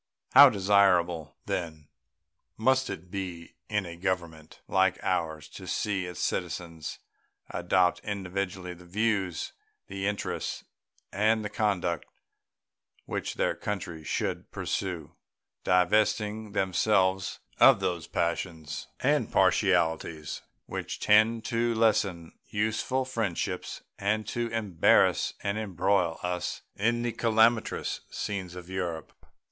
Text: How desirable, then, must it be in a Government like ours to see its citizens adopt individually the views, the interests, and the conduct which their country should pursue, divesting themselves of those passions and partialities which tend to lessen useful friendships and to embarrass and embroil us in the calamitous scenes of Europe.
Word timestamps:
How 0.31 0.49
desirable, 0.49 1.37
then, 1.45 1.87
must 2.57 2.89
it 2.89 3.11
be 3.11 3.53
in 3.69 3.85
a 3.85 3.95
Government 3.95 4.59
like 4.67 4.97
ours 5.03 5.47
to 5.49 5.67
see 5.67 6.07
its 6.07 6.19
citizens 6.19 6.97
adopt 7.51 7.99
individually 7.99 8.73
the 8.73 8.83
views, 8.83 9.53
the 9.85 10.07
interests, 10.07 10.63
and 11.11 11.45
the 11.45 11.51
conduct 11.51 12.07
which 13.05 13.35
their 13.35 13.53
country 13.53 14.03
should 14.03 14.49
pursue, 14.49 15.13
divesting 15.63 16.53
themselves 16.53 17.39
of 17.59 17.79
those 17.79 18.07
passions 18.07 18.87
and 19.01 19.31
partialities 19.31 20.41
which 20.65 20.99
tend 20.99 21.45
to 21.45 21.75
lessen 21.75 22.31
useful 22.47 23.05
friendships 23.05 23.83
and 23.99 24.27
to 24.29 24.47
embarrass 24.47 25.35
and 25.43 25.59
embroil 25.59 26.19
us 26.23 26.63
in 26.75 27.03
the 27.03 27.11
calamitous 27.11 28.01
scenes 28.09 28.55
of 28.55 28.67
Europe. 28.67 29.13